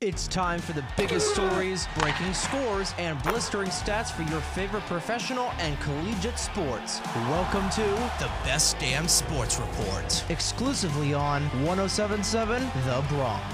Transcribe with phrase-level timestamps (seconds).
[0.00, 5.50] It's time for the biggest stories, breaking scores, and blistering stats for your favorite professional
[5.58, 7.00] and collegiate sports.
[7.16, 7.82] Welcome to
[8.20, 10.24] The Best Damn Sports Report.
[10.30, 13.44] exclusively on 1077 The Bronx.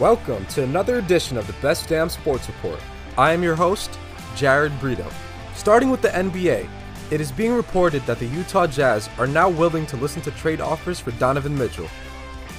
[0.00, 2.80] Welcome to another edition of the Best Damn Sports Report.
[3.18, 3.98] I am your host,
[4.34, 5.12] Jared Brito.
[5.54, 6.66] Starting with the NBA,
[7.10, 10.62] it is being reported that the Utah Jazz are now willing to listen to trade
[10.62, 11.90] offers for Donovan Mitchell.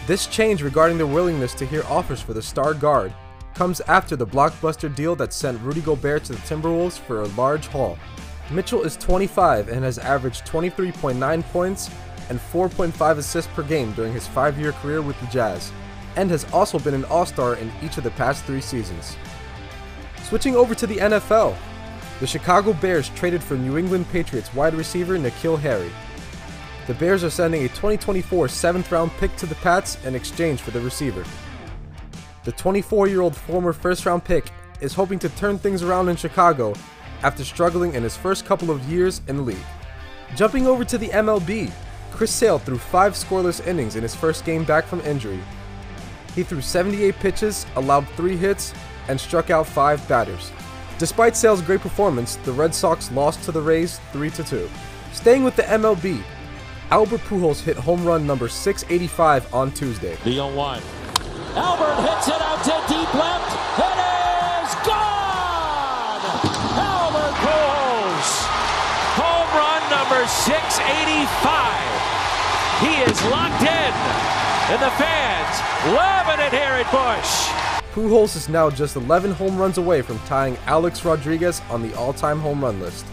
[0.05, 3.13] This change regarding their willingness to hear offers for the star guard
[3.53, 7.67] comes after the blockbuster deal that sent Rudy Gobert to the Timberwolves for a large
[7.67, 7.97] haul.
[8.51, 11.89] Mitchell is 25 and has averaged 23.9 points
[12.29, 15.71] and 4.5 assists per game during his five year career with the Jazz,
[16.17, 19.15] and has also been an All Star in each of the past three seasons.
[20.23, 21.55] Switching over to the NFL,
[22.19, 25.91] the Chicago Bears traded for New England Patriots wide receiver N'Keal Harry.
[26.85, 30.71] The Bears are sending a 2024 seventh round pick to the Pats in exchange for
[30.71, 31.23] the receiver.
[32.43, 34.51] The 24 year old former first round pick
[34.81, 36.73] is hoping to turn things around in Chicago
[37.21, 39.65] after struggling in his first couple of years in the league.
[40.35, 41.71] Jumping over to the MLB,
[42.11, 45.39] Chris Sale threw five scoreless innings in his first game back from injury.
[46.35, 48.73] He threw 78 pitches, allowed three hits,
[49.07, 50.51] and struck out five batters.
[50.99, 54.69] Despite Sale's great performance, the Red Sox lost to the Rays 3 2.
[55.13, 56.21] Staying with the MLB,
[56.93, 60.15] Albert Pujols hit home run number 685 on Tuesday.
[60.23, 60.79] The 0 1.
[61.55, 63.49] Albert hits it out to deep left.
[63.81, 66.21] It is gone!
[66.77, 68.45] Albert Pujols.
[69.17, 72.85] Home run number 685.
[72.85, 73.93] He is locked in.
[74.69, 75.49] And the fans
[75.97, 77.49] loving it here at Busch.
[77.95, 82.13] Pujols is now just 11 home runs away from tying Alex Rodriguez on the all
[82.13, 83.07] time home run list.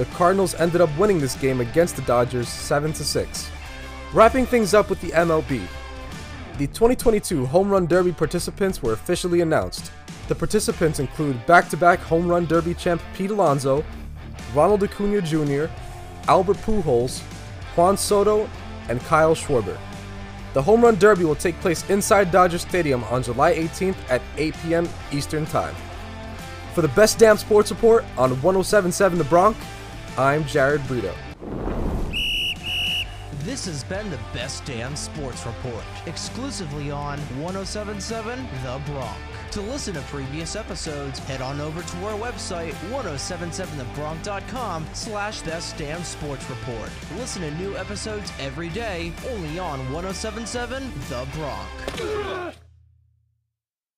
[0.00, 3.50] The Cardinals ended up winning this game against the Dodgers 7 6.
[4.14, 5.60] Wrapping things up with the MLB,
[6.56, 9.92] the 2022 Home Run Derby participants were officially announced.
[10.28, 13.84] The participants include back to back Home Run Derby champ Pete Alonso,
[14.54, 15.66] Ronald Acuna Jr.,
[16.28, 17.20] Albert Pujols,
[17.76, 18.48] Juan Soto,
[18.88, 19.76] and Kyle Schwarber.
[20.54, 24.54] The Home Run Derby will take place inside Dodger Stadium on July 18th at 8
[24.62, 24.88] p.m.
[25.12, 25.74] Eastern Time.
[26.74, 29.58] For the best damn sports report on 1077 The Bronx,
[30.20, 31.14] I'm Jared Brito.
[33.38, 39.18] This has been the Best Damn Sports Report, exclusively on 1077 The Bronx.
[39.52, 46.04] To listen to previous episodes, head on over to our website, 1077thebronx.com slash Best Damn
[46.04, 46.90] Sports Report.
[47.16, 52.60] Listen to new episodes every day, only on 1077 The Bronx.